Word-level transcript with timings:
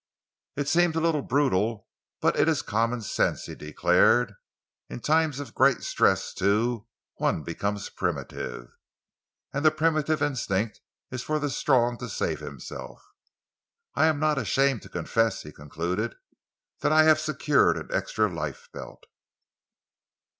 "It 0.55 0.67
seems 0.67 0.95
a 0.95 0.99
little 0.99 1.21
brutal 1.21 1.87
but 2.21 2.35
it 2.35 2.49
is 2.49 2.63
common 2.63 3.03
sense," 3.03 3.43
he 3.43 3.53
declared. 3.53 4.33
"In 4.89 4.99
times 4.99 5.39
of 5.39 5.53
great 5.53 5.83
stress, 5.83 6.33
too, 6.33 6.87
one 7.17 7.43
becomes 7.43 7.91
primitive, 7.91 8.71
and 9.53 9.63
the 9.63 9.69
primitive 9.69 10.23
instinct 10.23 10.81
is 11.11 11.21
for 11.21 11.37
the 11.37 11.51
strong 11.51 11.99
to 11.99 12.09
save 12.09 12.39
himself. 12.39 13.05
I 13.93 14.07
am 14.07 14.19
not 14.19 14.39
ashamed 14.39 14.81
to 14.81 14.89
confess," 14.89 15.43
he 15.43 15.51
concluded, 15.51 16.15
"that 16.79 16.91
I 16.91 17.03
have 17.03 17.19
secured 17.19 17.77
an 17.77 17.89
extra 17.93 18.27
lifebelt." 18.27 19.03